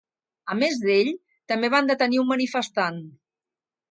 A 0.53 0.55
més 0.61 0.79
d’ell, 0.85 1.11
també 1.53 1.69
van 1.75 1.91
detenir 1.93 2.21
un 2.23 2.29
manifestant. 2.33 3.01